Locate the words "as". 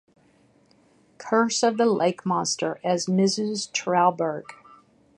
2.83-3.05